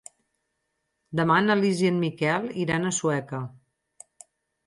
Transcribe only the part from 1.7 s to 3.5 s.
i en Miquel iran a Sueca.